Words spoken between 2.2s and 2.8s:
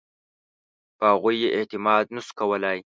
شو کولای.